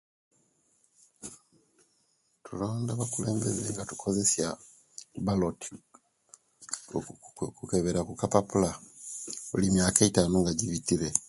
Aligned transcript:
Tulonda 2.43 2.91
abakulembezi 2.93 3.63
nga 3.71 3.83
tukozesiya 3.89 4.49
balot 5.25 5.59
nga 5.71 6.99
tukebera 7.57 8.01
kukapapula 8.07 8.69
buli 9.49 9.67
miyaka 9.73 9.99
eitanu 10.03 10.35
nga 10.41 10.57
jibitire 10.57 11.09